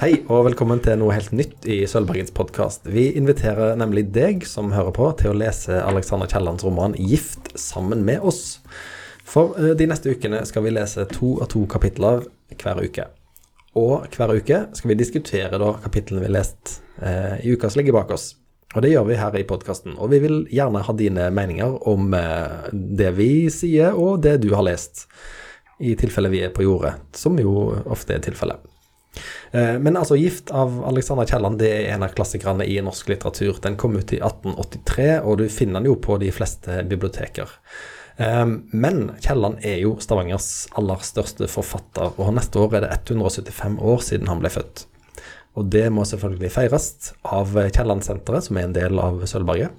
[0.00, 2.86] Hei, og velkommen til noe helt nytt i Sølvbergens podkast.
[2.88, 8.04] Vi inviterer nemlig deg som hører på, til å lese Alexander Kiellands roman 'Gift' sammen
[8.06, 8.62] med oss.
[9.28, 12.24] For eh, de neste ukene skal vi lese to av to kapitler
[12.56, 13.04] hver uke.
[13.76, 17.82] Og hver uke skal vi diskutere da kapitlene vi har lest eh, i uka som
[17.82, 18.30] ligger bak oss.
[18.72, 19.98] Og det gjør vi her i podkasten.
[20.00, 24.54] Og vi vil gjerne ha dine meninger om eh, det vi sier, og det du
[24.56, 25.04] har lest.
[25.76, 28.64] I tilfelle vi er på jordet, som jo ofte er tilfellet.
[29.50, 33.60] Eh, men altså, 'Gift' av Alexander Kielland det er en av klassikerne i norsk litteratur.
[33.62, 37.48] Den kom ut i 1883, og du finner den jo på de fleste biblioteker.
[38.16, 43.80] Eh, men Kielland er jo Stavangers aller største forfatter, og neste år er det 175
[43.80, 44.86] år siden han ble født.
[45.56, 49.72] Og det må selvfølgelig feires av Kielland-senteret, som er en del av Sølvberget.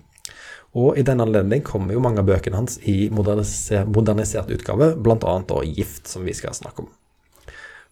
[0.78, 5.38] Og i den anledning kommer jo mange av bøkene hans i modernisert, modernisert utgave, bl.a.
[5.64, 6.90] 'Gift', som vi skal snakke om.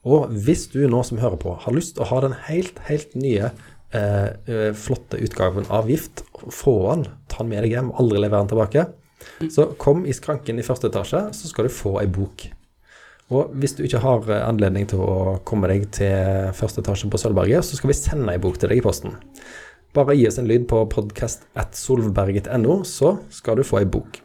[0.06, 3.16] Og hvis du nå som hører på har lyst til å ha den helt, helt
[3.18, 8.22] nye eh, eh flotte utgaven av Gift, få den, ta den med deg hjem, aldri
[8.22, 8.86] levere den tilbake,
[9.52, 12.46] så kom i skranken i første etasje, så skal du få ei bok.
[13.34, 17.22] Og hvis du ikke har eh, anledning til å komme deg til første etasje på
[17.22, 19.18] Sølvberget, så skal vi sende ei bok til deg i posten.
[19.96, 24.20] Bare gi oss en lyd på podcast.solvberget.no, så skal du få ei bok.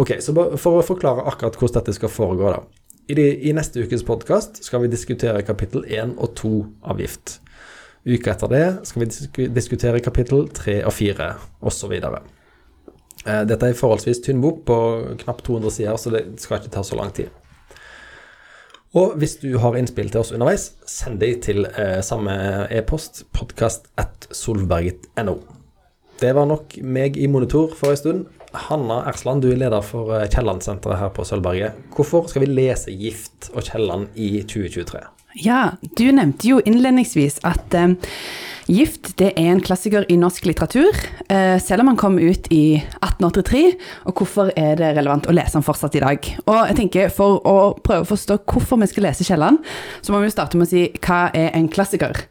[0.00, 2.85] Ok, så For å forklare akkurat hvordan dette skal foregå, da.
[3.06, 6.48] I, de, I, neste ukes podkast skal vi diskutere kapittel 1 og 2
[6.90, 7.36] av Gift.
[8.02, 11.28] Uka etter det skal vi diskutere kapittel 3 og 4,
[11.70, 11.92] osv.
[11.94, 14.78] Eh, dette er en forholdsvis tynn bok på
[15.22, 17.30] knapt 200 sider, så det skal ikke ta så lang tid.
[18.98, 22.34] Og hvis du har innspill til oss underveis, send dem til eh, samme
[22.74, 23.86] e-post, podkast
[26.18, 28.26] Det var nok meg i monitor for en stund.
[28.52, 31.78] Hanna Ersland, du er leder for eh, Kielland-senteret her på Sølvberget.
[31.96, 35.02] Hvorfor skal vi lese Gift og Kielland i 2023?
[35.44, 37.96] Ja, du nevnte jo innledningsvis at eh,
[38.66, 40.96] Gift det er en klassiker i norsk litteratur,
[41.30, 43.60] eh, selv om han kom ut i 1883.
[44.10, 46.30] Og hvorfor er det relevant å lese han fortsatt i dag?
[46.46, 49.62] Og jeg tenker For å prøve å forstå hvorfor vi skal lese Kielland,
[50.02, 52.26] så må vi jo starte med å si hva er en klassiker?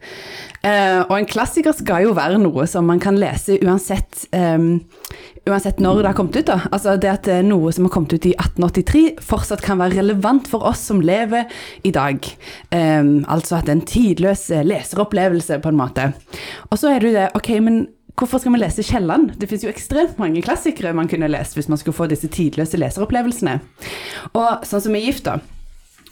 [0.66, 4.80] Uh, og en klassiker skal jo være noe som man kan lese uansett, um,
[5.46, 6.48] uansett når det har kommet ut.
[6.48, 6.58] da.
[6.72, 10.66] Altså Det at noe som har kommet ut i 1883 fortsatt kan være relevant for
[10.66, 11.46] oss som lever
[11.86, 12.18] i dag.
[12.74, 16.10] Um, altså at det er en tidløs leseropplevelse, på en måte.
[16.70, 17.84] Og så er det jo det, ok, men
[18.18, 19.36] hvorfor skal vi lese Kielland?
[19.38, 22.80] Det finnes jo ekstremt mange klassikere man kunne lest hvis man skulle få disse tidløse
[22.80, 23.60] leseropplevelsene.
[24.34, 25.38] Og sånn som i Gift, da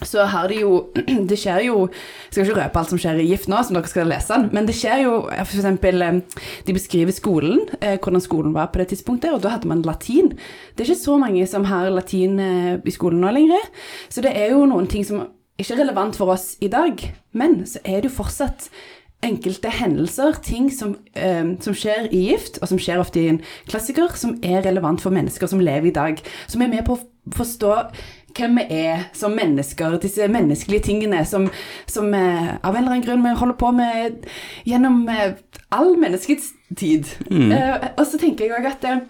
[0.03, 0.73] så har de jo
[1.31, 3.91] Det skjer jo Jeg skal ikke røpe alt som skjer i Gift nå, som dere
[3.91, 6.19] skal lese den, men det skjer jo eksempel eh,
[6.67, 10.33] De beskriver skolen, eh, hvordan skolen var på det tidspunktet, og da hadde man latin.
[10.75, 13.71] Det er ikke så mange som har latin eh, i skolen nå lenger,
[14.09, 16.99] så det er jo noen ting som ikke er relevant for oss i dag,
[17.39, 18.69] men så er det jo fortsatt
[19.25, 23.41] enkelte hendelser, ting som, eh, som, skjer i gift, og som skjer ofte i en
[23.71, 26.21] klassiker, som er relevant for mennesker som lever i dag.
[26.51, 27.73] Som er med på å forstå
[28.35, 31.49] hvem vi er som mennesker, disse menneskelige tingene som,
[31.91, 34.27] som eh, av en eller annen grunn vi holder på med
[34.69, 35.37] gjennom eh,
[35.75, 37.09] all menneskets tid.
[37.31, 37.53] Mm.
[37.53, 39.05] Eh, og så tenker jeg òg at eh,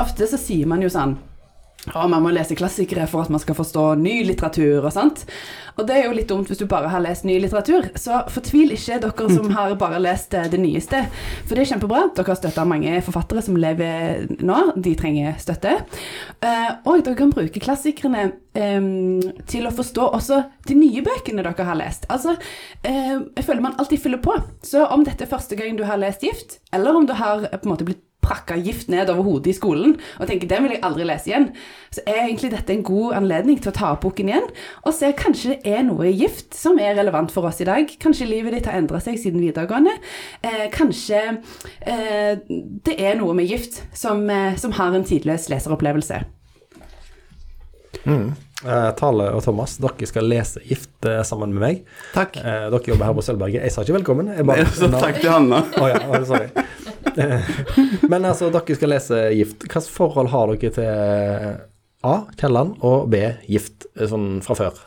[0.00, 1.18] ofte så sier man jo sånn
[1.88, 5.24] og man må lese klassikere for at man skal forstå ny litteratur og sånt.
[5.80, 7.88] Og det er jo litt dumt hvis du bare har lest ny litteratur.
[7.96, 11.00] Så fortvil ikke, dere som har bare lest det nyeste.
[11.46, 12.02] For det er kjempebra.
[12.16, 14.58] Dere har støtta mange forfattere som lever nå.
[14.76, 15.78] De trenger støtte.
[16.44, 18.26] Eh, og dere kan bruke klassikerne
[18.60, 22.04] um, til å forstå også de nye bøkene dere har lest.
[22.12, 24.36] Altså, uh, jeg føler man alltid fyller på.
[24.66, 27.64] Så om dette er første gang du har lest Gift, eller om du har på
[27.64, 30.84] en måte blitt prakka gift ned over hodet i skolen og tenker den vil jeg
[30.86, 31.48] aldri lese igjen,
[31.90, 34.48] så er egentlig dette en god anledning til å ta opp boken igjen
[34.84, 37.90] og se kanskje det er noe i gift som er relevant for oss i dag.
[38.02, 39.96] Kanskje livet ditt har endra seg siden videregående.
[40.46, 41.22] Eh, kanskje
[41.80, 42.36] eh,
[42.86, 46.22] det er noe med gift som, eh, som har en tidløs leseropplevelse.
[48.04, 48.30] Mm.
[48.60, 51.78] Eh, Tale og Thomas, dere skal lese Gift eh, sammen med meg.
[52.12, 52.36] Takk.
[52.36, 53.64] Eh, dere jobber her på Sølvberget.
[53.64, 54.28] Jeg sa ikke velkommen.
[54.36, 55.62] Jeg bare, så takk til Hanna.
[55.80, 56.50] oh, ja, sorry.
[58.10, 59.64] Men altså, dere skal lese Gift.
[59.64, 61.58] Hvilket forhold har dere til
[62.00, 62.14] A.
[62.40, 63.24] Kielland og B.
[63.50, 64.86] Gift sånn fra før?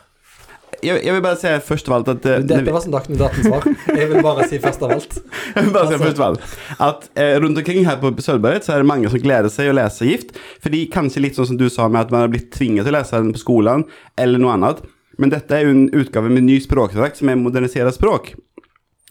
[0.84, 3.66] jeg, jeg, vil bare si først av alt at uh, Dette var som Dagsnytt 18-svar.
[3.98, 5.16] Jeg vil bare si først av alt.
[5.54, 6.56] jeg vil bare si først av alt
[6.86, 9.76] At uh, rundt omkring her på Sølvberget så er det mange som gleder seg å
[9.78, 10.34] lese Gift.
[10.64, 12.98] Fordi kanskje litt sånn som du sa med at man har blitt tvinget til å
[12.98, 13.86] lese den på skolen,
[14.20, 14.82] eller noe annet.
[15.20, 18.34] Men dette er jo en utgave med ny språkdrakt som er modernisert språk.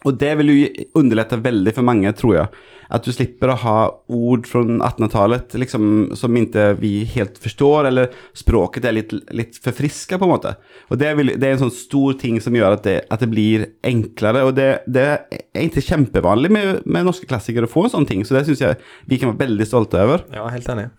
[0.04, 2.62] Och det vil jo underlette veldig for mange, tror jeg.
[2.92, 3.76] At du slipper å ha
[4.12, 5.86] ord fra 1800-talet liksom,
[6.20, 10.52] som ikke vi helt forstår, eller språket er litt, litt forfriska, på en måte.
[10.92, 13.30] Og det, vil, det er en sånn stor ting som gjør at det, at det
[13.32, 14.44] blir enklere.
[14.44, 18.26] Og det, det er ikke kjempevanlig med, med norske klassikere å få en sånn ting.
[18.28, 18.76] Så det syns jeg
[19.08, 20.26] vi kan være veldig stolte over.
[20.36, 20.90] Ja, helt enig.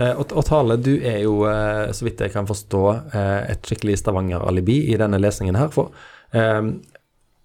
[0.00, 2.82] Eh, Og, og Tale, du er jo, eh, så vidt jeg kan forstå,
[3.12, 5.68] eh, et skikkelig Stavanger-alibi i denne lesningen her.
[5.74, 5.92] For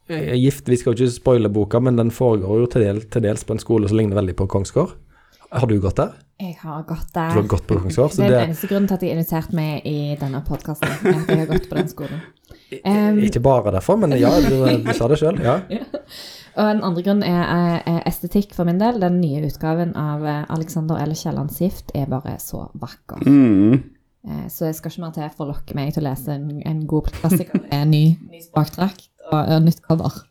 [0.07, 3.42] Gift, vi skal jo ikke spoile boka, men den foregår jo til, del, til dels
[3.48, 4.94] på en skole som ligner veldig på Kongsgård.
[5.56, 6.13] Har du gått der?
[6.42, 7.31] Jeg har gått der.
[7.31, 8.12] Du har gått på Kongsgård?
[8.18, 10.92] Det er den eneste grunnen til at de har invitert meg i denne podkasten.
[10.92, 12.24] At jeg har gått på den skolen.
[12.84, 15.40] Um, ikke bare derfor, men ja, du, du sa det sjøl.
[15.46, 15.62] Ja.
[16.56, 19.01] Og en andre grunn er, er, estetikk for min del.
[19.04, 21.12] Den nye utgaven av eh, Alexander L.
[21.19, 23.25] Kiellands Gift er bare så vakker.
[23.28, 23.81] Mm.
[24.24, 26.62] Eh, Så jeg skal ikke mer til for å lokke meg til å lese en,
[26.63, 30.22] en god klassiker med ny, ny spakdrakt og, et nytt cover.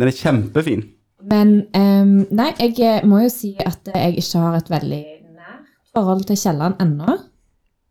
[0.00, 0.86] Den er kjempefin.
[1.22, 5.02] Men um, nei, jeg eh, må jo si at jeg ikke har et veldig
[5.36, 7.18] nært forhold til Kielland ennå.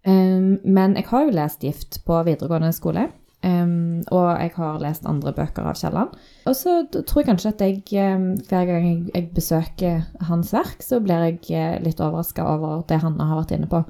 [0.07, 3.07] Um, men jeg har jo lest Gift på videregående skole.
[3.41, 6.13] Um, og jeg har lest andre bøker av Kielland.
[6.45, 10.83] Og så tror jeg kanskje at jeg um, hver gang jeg, jeg besøker hans verk,
[10.85, 13.81] så blir jeg eh, litt overraska over det han har vært inne på.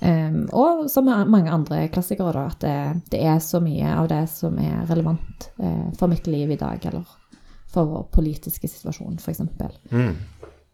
[0.00, 4.24] Ehm, og som mange andre klassikere, da, at det, det er så mye av det
[4.30, 7.06] som er relevant uh, for mitt liv i dag, eller
[7.68, 9.42] for vår politiske situasjon, f.eks.
[9.90, 10.12] Mm.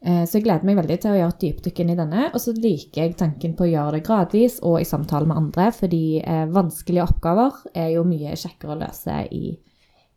[0.05, 2.27] Uh, Så jeg gleder meg veldig til å gjøre et dypdykk inn i denne.
[2.31, 5.71] Og så liker jeg tanken på å gjøre det gradvis og i samtale med andre,
[5.73, 9.55] fordi uh, vanskelige oppgaver er jo mye kjekkere å løse i,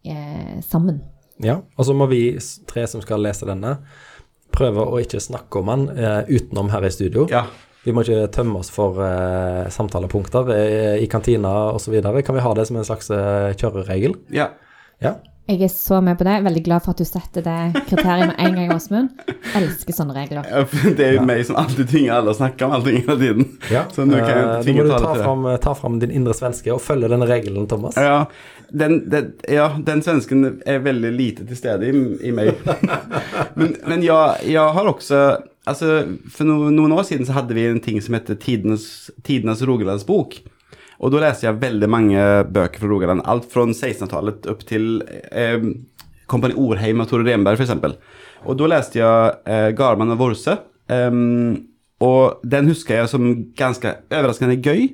[0.05, 1.01] eh, sammen.
[1.41, 1.63] ja.
[1.79, 2.37] Og så må vi
[2.69, 3.79] tre som skal lese denne,
[4.53, 5.89] prøve å ikke snakke om den
[6.29, 7.27] utenom her i studio.
[7.31, 7.47] Ja.
[7.89, 10.65] Vi må ikke tømme oss for uh, samtalepunkter i,
[11.07, 11.97] i kantina osv.
[12.05, 14.19] Kan vi ha det som en slags uh, kjøreregel?
[14.35, 14.53] ja.
[14.99, 15.13] Ja.
[15.49, 16.35] Jeg er så med på det.
[16.45, 19.23] Veldig glad for at du setter det kriteriet med en gang, Åsmund.
[19.57, 20.45] Elsker sånne regler.
[20.45, 20.65] Ja,
[20.99, 23.47] Det er jo meg som alltid tvinger alle å snakke om allting hele tiden.
[23.73, 23.87] ja.
[23.95, 26.69] Så nå kan jeg Eh, tvinge må du ta fram, ta fram din indre svenske
[26.75, 27.97] og følge denne regelen, Thomas.
[27.97, 28.27] Ja,
[28.69, 32.53] den, den, ja, den svensken er veldig lite til stede i, i meg.
[33.59, 35.23] men men jeg, jeg har også
[35.65, 39.65] altså, For no, noen år siden så hadde vi en ting som heter Tidenes, Tidenes
[39.65, 40.43] Rogalandsbok.
[40.99, 43.23] Og da leste jeg veldig mange bøker fra Rogaland.
[43.31, 45.63] Alt fra 1600-tallet opp til eh,
[46.29, 47.99] Kompani Orheim og Tore Renberg, f.eks.
[48.45, 50.59] Og da leste jeg eh, Garman og Vorse.
[50.89, 51.69] Um,
[52.05, 53.29] og den husker jeg som
[53.59, 54.89] ganske overraskende gøy.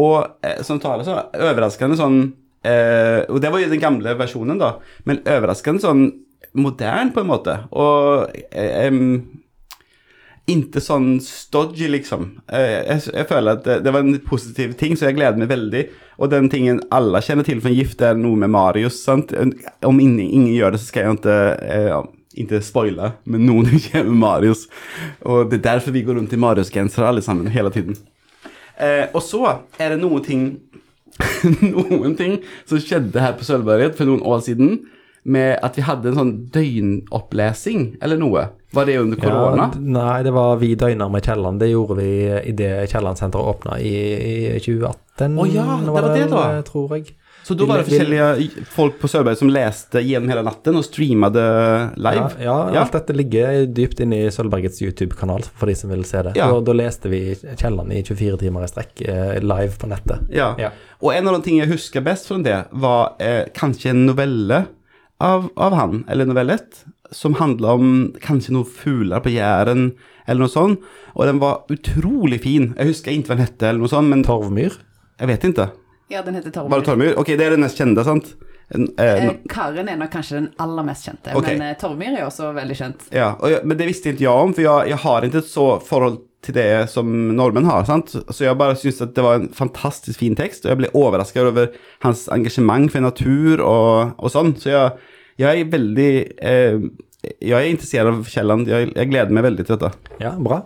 [0.00, 2.18] Og eh, som taler så overraskende sånn
[2.66, 4.74] eh, Og det var jo den gamle versjonen, da.
[5.08, 6.04] Men overraskende sånn
[6.54, 7.58] modern, på en måte.
[7.76, 8.88] Og eh,
[10.50, 12.26] ikke sånn stodgy, liksom.
[12.52, 15.48] Eh, jeg, jeg føler at det, det var en positiv ting, så jeg gleder meg
[15.52, 15.84] veldig.
[16.20, 19.00] Og den tingen alle kjenner til fra Gift, er noe med Marius.
[19.06, 19.32] sant?
[19.34, 21.96] Om ingen, ingen gjør det, så skal jeg ikke eh,
[22.44, 24.66] ikke spoile, men noen kjenner Marius.
[25.22, 27.96] Og det er derfor vi går rundt i Marius-gensere alle sammen hele tiden.
[28.76, 29.42] Eh, og så
[29.78, 30.46] er det noen ting
[31.62, 34.80] Noen ting som skjedde her på Sølvberget for noen år siden,
[35.24, 38.46] med at vi hadde en sånn døgnopplesing eller noe.
[38.74, 39.70] Var det under korona?
[39.72, 41.60] Ja, nei, det var Vi døgner med Kielland.
[41.62, 42.08] Det gjorde vi
[42.50, 43.94] idet Kiellandsenteret åpna i,
[44.56, 45.36] i 2018.
[45.38, 46.42] Å ja, det var det da.
[46.66, 47.14] Tror jeg.
[47.44, 51.42] Så da var det forskjellige folk på Sørberg som leste gjennom hele natten og streamade
[52.00, 52.22] live?
[52.40, 52.80] Ja, ja, Ja.
[52.86, 56.32] alt dette ligger dypt inne i Sølvbergets YouTube-kanal for de som vil se det.
[56.40, 56.48] Ja.
[56.50, 60.24] Da, da leste vi Kielland i 24 timer i strekk eh, live på nettet.
[60.32, 60.54] Ja.
[60.58, 60.72] Ja.
[61.04, 64.64] Og en av de tingene jeg husker best fra det, var eh, kanskje en novelle
[65.24, 66.82] av, av han, eller novellett,
[67.14, 67.90] som handla om
[68.24, 69.92] kanskje noen fugler på Jæren,
[70.26, 70.84] eller noe sånt.
[71.14, 72.72] Og den var utrolig fin.
[72.78, 74.76] Jeg husker ikke hva den hette, eller noe sånt, men Torvmyr.
[75.20, 75.68] jeg vet ikke.
[76.12, 76.74] Ja, den heter Torvmyr.
[76.74, 76.88] Var det.
[76.90, 77.14] Tormyr?
[77.20, 78.34] Ok, det er den mest kjente, sant?
[78.74, 81.58] En, eh, Eh, no- Karen er nok kanskje den aller mest kjente, okay.
[81.58, 83.02] men Torvmyr Tormyr er også veldig kjent.
[83.12, 85.50] Ja, og jeg, men det visste ikke jeg om, for jeg, jeg har ikke et
[85.52, 87.84] så forhold til det som nordmenn har.
[87.88, 88.10] sant?
[88.28, 91.44] Så jeg bare syntes at det var en fantastisk fin tekst, og jeg ble overrasket
[91.46, 91.68] over
[92.04, 94.52] hans engasjement for natur og, og sånn.
[94.60, 94.92] Så jeg,
[95.40, 96.78] jeg er veldig eh,
[97.40, 98.68] Jeg er interessert av Kielland.
[98.68, 100.14] Jeg, jeg gleder meg veldig til dette.
[100.20, 100.62] Ja, bra.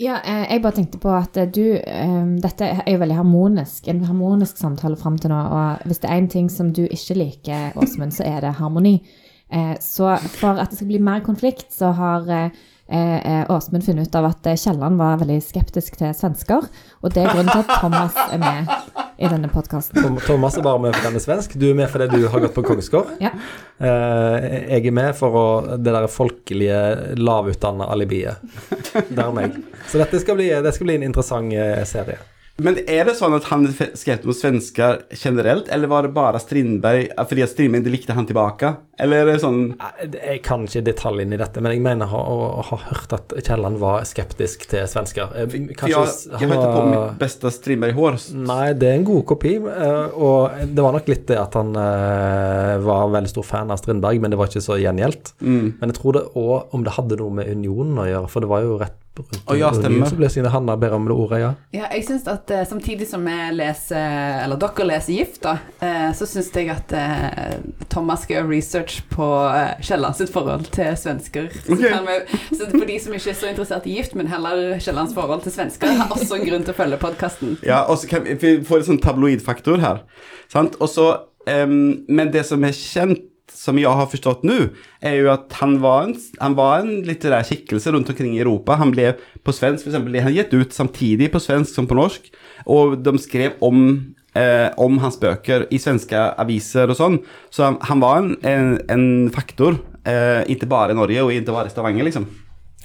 [0.00, 3.88] Ja, eh, jeg bare tenkte på at eh, du eh, Dette er jo veldig harmonisk,
[3.92, 5.40] en harmonisk samtale fram til nå.
[5.52, 8.94] Og hvis det er en ting som du ikke liker, Åsmund, så er det harmoni.
[9.52, 10.08] Eh, Så
[10.38, 12.24] for at det skal bli mer konflikt, så har
[13.50, 16.66] Åsmund funnet ut av at eh, Kielland var veldig skeptisk til svensker.
[17.02, 18.72] Og det er grunnen til at Thomas er med
[19.20, 20.18] i denne podkasten.
[20.24, 21.54] Thomas er bare med fordi han er svensk.
[21.60, 23.14] Du er med fordi du har gått på Kongsgård.
[23.22, 23.34] Ja.
[23.78, 26.80] Eh, jeg er med for å, det der folkelige,
[27.20, 28.42] lavutdanna alibiet.
[29.10, 29.60] Det er meg.
[29.90, 32.18] Så dette skal bli, det skal bli en interessant eh, serie.
[32.60, 36.40] Men er det sånn at han fe- skeptisk mot svensker generelt, eller var det bare
[36.42, 38.74] Strindberg eh, fordi at Strindberg ikke likte han tilbake?
[39.00, 39.60] Eller er det sånn
[40.12, 42.20] Jeg kan ikke detaljene i dette, men jeg mener å,
[42.60, 45.32] å ha hørt at Kielland var skeptisk til svensker.
[45.40, 48.18] Eh, Kanskje s- jeg ikke på mitt beste Strindberg-hår.
[48.44, 51.72] Nei, det er en god kopi, eh, og det var nok litt det at han
[52.84, 55.32] var veldig stor fan av Strindberg, men det var ikke så gjengjeldt.
[55.40, 55.78] Mm.
[55.80, 58.50] Men jeg tror det òg om det hadde noe med unionen å gjøre, for det
[58.52, 58.98] var jo rett
[59.28, 60.00] rundt Å, ja, stemmer.
[60.00, 61.50] unionsoppløsningen det Hanna bedre om det ordet, ja.
[61.76, 66.10] Ja, jeg synes at uh, samtidig som jeg leser, eller dere leser Gift, da, uh,
[66.16, 67.56] så syns jeg at uh,
[67.92, 69.28] Thomas skal gjøre research på
[69.84, 71.50] Kielland sitt forhold til svensker.
[71.66, 72.18] Så, vi,
[72.56, 75.54] så for de som ikke er så interessert i Gift, men heller Kiellands forhold til
[75.54, 77.58] svensker, har også en grunn til å følge podkasten.
[77.66, 80.04] Ja, og så kan vi vi får en sånn tabloidfaktor her.
[80.52, 80.78] Sant?
[80.82, 81.08] Og så,
[81.46, 84.58] um, men det som er kjent, som jeg har forstått nå,
[85.04, 88.78] er jo at han var en, han var en litterær kikkelse rundt omkring i Europa.
[88.80, 89.12] Han ble
[89.44, 92.30] på svensk, for eksempel, han gitt ut samtidig på svensk som på norsk,
[92.70, 93.80] og de skrev om,
[94.34, 97.18] eh, om hans bøker i svenske aviser og sånn.
[97.50, 101.56] Så han, han var en, en, en faktor, eh, ikke bare i Norge og ikke
[101.56, 102.28] bare i Stavanger, liksom.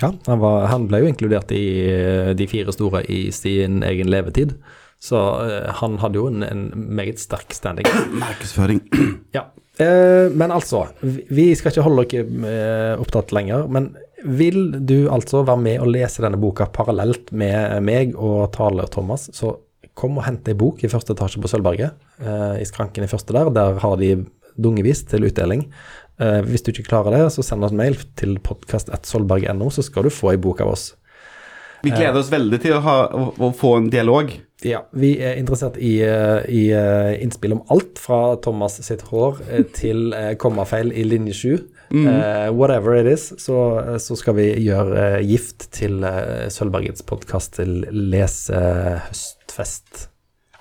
[0.02, 4.12] Ja, han, var, han ble jo inkludert i eh, de fire store i sin egen
[4.12, 4.58] levetid.
[5.00, 7.88] Så eh, han hadde jo en, en meget sterk standing.
[8.24, 8.84] Markedsføring.
[9.36, 9.48] Ja.
[9.82, 13.68] Eh, men altså, vi- skal ikke holde dere eh, opptatt lenger.
[13.68, 13.90] Men
[14.24, 18.92] vil du altså være med og lese denne boka parallelt med meg og Tale og
[18.92, 19.58] Thomas, så
[19.96, 21.94] kom og hent ei bok i første etasje på Sølvberget.
[22.20, 23.52] Eh, I skranken i første der.
[23.54, 24.26] Der har de
[24.58, 25.68] dungevis til utdeling.
[26.18, 30.10] Hvis du ikke klarer det, så send oss en mail til podkast.solberg.no, så skal du
[30.16, 30.94] få ei bok av oss.
[31.86, 34.34] Vi gleder oss veldig til å, ha, å, få en dialog.
[34.66, 39.42] Ja, vi er interessert i, eh, i eh, innspill om alt fra Thomas sitt hår
[39.50, 40.10] eh, til
[40.42, 41.56] kommafeil i linje 7.
[41.96, 43.56] Uh, whatever it is, så,
[44.02, 49.06] så skal vi gjøre uh, Gift til uh, Sølvbergets podkast til lesehøstfest.
[49.06, 50.08] høstfest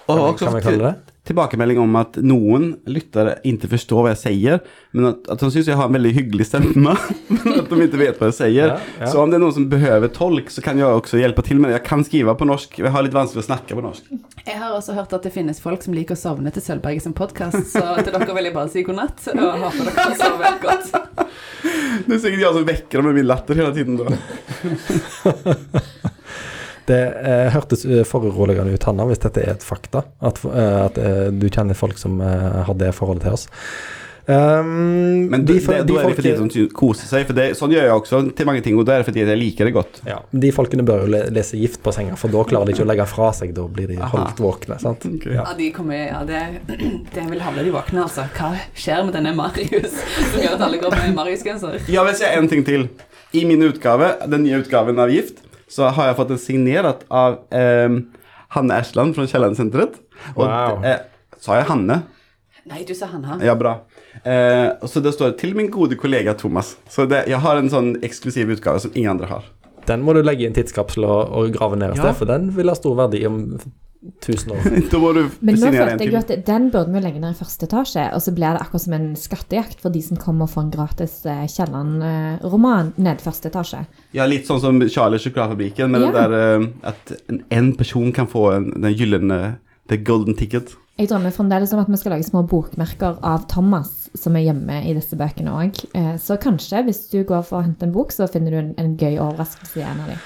[0.06, 1.13] Kan vi- kan vi kalle det?
[1.24, 4.58] Tilbakemelding om at noen lyttere ikke forstår hva jeg sier,
[4.92, 6.94] men at, at de syns jeg har en veldig hyggelig stemme,
[7.32, 8.74] men at de ikke vet hva jeg sier.
[8.74, 9.08] Ja, ja.
[9.10, 11.70] Så om det er noen som behøver tolk, så kan jeg også hjelpe til med
[11.70, 11.78] det.
[11.78, 14.10] Jeg kan skrive på norsk, jeg har litt vanskelig å snakke på norsk.
[14.44, 17.16] Jeg har også hørt at det finnes folk som liker å sovne til Sølvberget som
[17.16, 20.52] podkast, så til dere vil jeg bare si god natt, og håper dere kan sove
[20.64, 20.86] godt.
[22.04, 24.12] Det er sikkert jeg som vekker dem med min latter hele tiden da.
[26.88, 30.04] Det eh, hørtes eh, foruroligende ut, Hanna, hvis dette er et fakta.
[30.20, 33.48] At, eh, at eh, du kjenner folk som eh, har det forholdet til oss.
[34.26, 37.36] Um, Men de det, det, de da er det fordi de som koser seg, for
[37.36, 39.68] det, sånn gjør jeg også til mange ting, og da er det fordi jeg liker
[39.68, 39.98] det godt.
[40.08, 42.88] Ja, De folkene bør jo lese Gift på senga, for da klarer de ikke å
[42.88, 43.52] legge fra seg.
[43.56, 44.78] Da blir de holdt våkne.
[44.80, 45.04] sant?
[45.10, 45.26] Ok.
[45.28, 45.44] Ja.
[45.44, 46.40] Ja, de kommer, ja det,
[47.14, 48.24] det vil holde de våkne, altså.
[48.38, 49.92] Hva skjer med denne Marius
[50.32, 51.82] som gjør at alle går med Marius-genser?
[51.84, 52.88] Jeg vil si en ting til.
[53.36, 57.38] I min utgave, den nye utgaven av Gift, så har jeg fått den signert av
[57.52, 57.88] eh,
[58.54, 59.96] Hanne Ersland fra Kiellandsenteret.
[60.36, 60.84] Og Wow.
[60.84, 60.98] eh,
[61.40, 62.02] sa jeg Hanne?
[62.66, 63.38] Nei, du sa Hanna.
[63.44, 63.80] Ja, bra.
[64.24, 66.76] Eh, så det står 'til min gode kollega Thomas'.
[66.88, 69.42] Så det, jeg har en sånn eksklusiv utgave som ingen andre har.
[69.86, 72.02] Den må du legge i en tidskapsel og, og grave ned et Ja.
[72.04, 73.58] sted, for den vil ha stor verdi om
[74.04, 74.66] 1000 år.
[74.92, 77.38] da må du Men nå følte jeg jo at den burde vi legge ned i
[77.38, 80.52] første etasje, og så blir det akkurat som en skattejakt for de som kommer og
[80.54, 83.84] får en gratis eh, Kielland-roman ned første etasje.
[84.16, 86.12] Ja, litt sånn som Charlie Sjokoladefabrikken, med Ja.
[86.12, 89.42] det der eh, at en, en person kan få en, den gylne
[89.88, 90.76] The golden ticket.
[90.96, 94.78] Jeg drømmer fremdeles om at vi skal lage små bokmerker av Thomas som er hjemme
[94.86, 95.80] i disse bøkene òg.
[96.22, 98.94] Så kanskje, hvis du går for å hente en bok, så finner du en, en
[98.96, 100.22] gøy overraskelse i en av dem.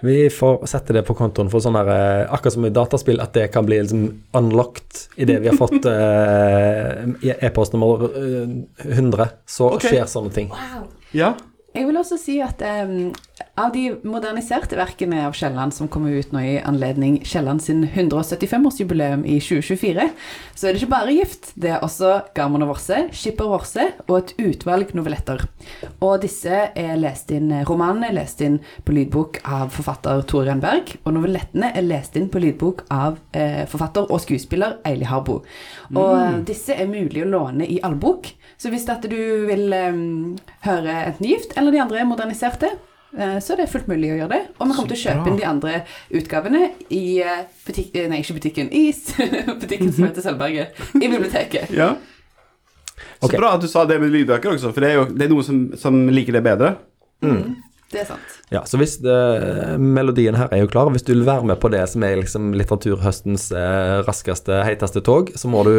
[0.00, 3.32] Vi får sette det på kontoen for sånn der, eh, akkurat som i dataspill, at
[3.36, 8.48] det kan bli liksom unlocked idet vi har fått eh, e-post nummer eh,
[8.86, 9.28] 100.
[9.46, 9.96] Så okay.
[9.96, 10.52] skjer sånne ting.
[11.16, 11.34] Ja.
[11.76, 13.10] Jeg vil også si at em,
[13.56, 19.24] av de moderniserte verkene av Kielland som kommer ut nå i anledning Kielland sin 175-årsjubileum
[19.24, 20.08] i 2024,
[20.54, 21.50] så er det ikke bare gift.
[21.56, 25.46] Det er også Garmon og Vorse, Skipper Vorse og et utvalg novelletter.
[26.04, 30.92] Og disse er lest inn Romanene er lest inn på lydbok av forfatter Tore Renberg,
[31.04, 35.40] og novellettene er lest inn på lydbok av eh, forfatter og skuespiller Eili Harbo.
[35.94, 36.42] Og mm.
[36.48, 38.28] disse er mulig å låne i allbok.
[38.60, 39.16] Så hvis du
[39.48, 42.70] vil em, høre enten Gift eller de andre moderniserte,
[43.14, 44.42] eh, det er fullt mulig å gjøre det.
[44.56, 45.76] Og vi kommer til å kjøpe inn de andre
[46.18, 47.94] utgavene i eh, butikk...
[47.94, 48.72] eh, Nei, ikke butikken.
[48.72, 48.90] I
[49.62, 50.82] butikken som heter Sølvberget.
[50.98, 51.72] I biblioteket.
[51.82, 51.94] ja.
[53.20, 55.32] Så bra at du sa det med lydbøker også, for det er jo det er
[55.32, 56.74] noen som, som liker det bedre.
[57.20, 58.34] Det er sant.
[58.52, 59.14] Ja, så hvis det,
[59.80, 62.50] melodien her er jo klar, hvis du vil være med på det som er liksom
[62.56, 63.48] litteraturhøstens
[64.06, 65.72] raskeste, heiteste tog, så må du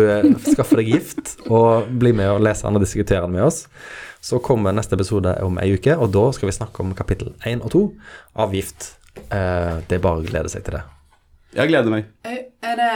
[0.45, 3.65] skaffe deg gift og bli med og lese den og diskutere den med oss.
[4.27, 7.61] Så kommer neste episode om ei uke, og da skal vi snakke om kapittel 1
[7.63, 7.81] og 2
[8.43, 8.89] av Gift.
[9.31, 10.81] Eh, det er bare å glede seg til det.
[11.55, 12.09] Jeg gleder meg.
[12.27, 12.87] Eh, Er det,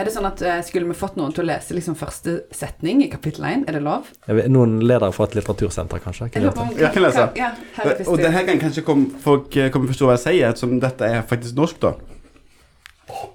[0.00, 3.04] er det sånn at eh, skulle vi fått noen til å lese liksom første setning
[3.04, 3.66] i kapittel 1?
[3.68, 4.08] Er det lov?
[4.26, 6.26] Vet, noen ledere fra et litteratursenter, kanskje?
[6.34, 7.26] Kan Jeg om- Jeg kan lese.
[7.38, 10.24] Ja, her er Og det her kan kanskje kom, folk eh, kommer forstå hva jeg
[10.24, 11.92] sier, ettersom dette er faktisk norsk, da.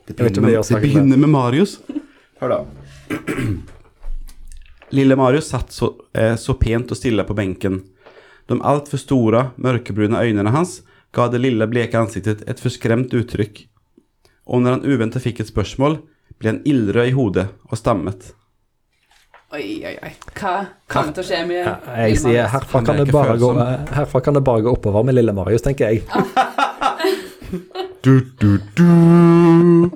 [0.08, 1.80] Det begynner, det begynner med Marius.
[2.42, 2.60] Hør da.
[4.90, 7.82] Lille Marius satt så, eh, så pent og stille på benken.
[8.48, 10.82] De altfor store, mørkebrune øynene hans
[11.16, 13.66] ga det lille, bleke ansiktet et forskremt uttrykk.
[14.46, 16.00] Og når han uventet fikk et spørsmål,
[16.40, 18.34] ble han ildrød i hodet og stammet.
[19.56, 20.12] Oi, oi, oi.
[20.36, 20.54] Hva
[20.92, 23.52] kommer til å skje med Ja, jeg sier herfra kan, det bare gå,
[23.96, 26.04] herfra kan det bare gå oppover med lille Marius, tenker jeg.
[28.06, 29.90] Du, du, du.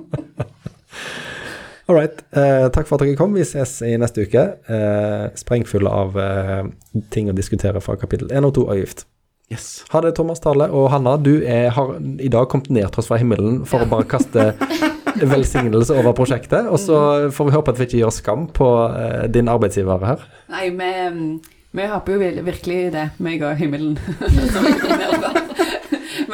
[1.90, 2.20] All right.
[2.30, 3.32] Eh, takk for at dere kom.
[3.34, 4.44] Vi ses i neste uke.
[4.70, 6.68] Eh, sprengfulle av eh,
[7.10, 9.02] ting å diskutere fra kapittel 1 og 2 avgift.
[9.50, 9.82] Yes.
[9.90, 10.68] Ha det, Thomas Tale.
[10.70, 13.90] Og Hanna, du er, har i dag kommet ned til oss fra himmelen for å
[13.90, 14.52] bare kaste
[15.34, 16.70] velsignelse over prosjektet.
[16.70, 17.00] Og så
[17.34, 20.22] får vi håpe at vi ikke gjør skam på eh, din arbeidsgiver her.
[20.54, 21.28] Nei, vi, mm,
[21.74, 23.98] vi håper jo virkelig det, meg og himmelen.
[24.54, 25.40] Som vi kommer ned fra.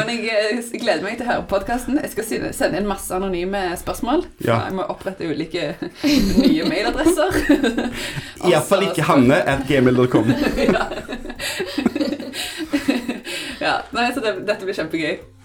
[0.06, 2.00] Men jeg eh, gleder meg til å høre podkasten.
[2.02, 4.26] Jeg skal sende inn masse anonyme spørsmål.
[4.46, 4.62] Ja.
[4.68, 5.74] Jeg må opprette ulike
[6.42, 7.40] nye mailadresser.
[8.46, 10.32] Iallfall ikke Hanne at gmail.com.
[13.66, 13.80] ja.
[13.92, 15.35] Nei, så det, dette blir kjempegøy.